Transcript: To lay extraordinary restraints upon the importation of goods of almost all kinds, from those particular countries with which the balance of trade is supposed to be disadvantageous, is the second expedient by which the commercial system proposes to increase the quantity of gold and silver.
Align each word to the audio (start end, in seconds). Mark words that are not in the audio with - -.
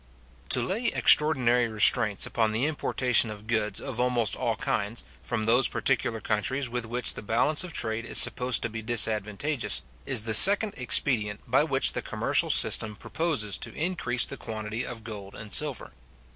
To 0.49 0.63
lay 0.63 0.85
extraordinary 0.87 1.67
restraints 1.67 2.25
upon 2.25 2.53
the 2.53 2.65
importation 2.65 3.29
of 3.29 3.45
goods 3.45 3.79
of 3.79 3.99
almost 3.99 4.35
all 4.35 4.55
kinds, 4.55 5.03
from 5.21 5.45
those 5.45 5.67
particular 5.67 6.19
countries 6.19 6.67
with 6.67 6.87
which 6.87 7.13
the 7.13 7.21
balance 7.21 7.63
of 7.63 7.71
trade 7.71 8.03
is 8.07 8.17
supposed 8.17 8.63
to 8.63 8.69
be 8.69 8.81
disadvantageous, 8.81 9.83
is 10.07 10.23
the 10.23 10.33
second 10.33 10.73
expedient 10.75 11.41
by 11.47 11.63
which 11.63 11.93
the 11.93 12.01
commercial 12.01 12.49
system 12.49 12.95
proposes 12.95 13.59
to 13.59 13.71
increase 13.75 14.25
the 14.25 14.37
quantity 14.37 14.83
of 14.83 15.03
gold 15.03 15.35
and 15.35 15.53
silver. 15.53 15.91